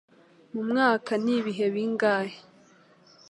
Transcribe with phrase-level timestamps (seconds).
[0.53, 2.37] Mu mwaka ni ibihe bingahe?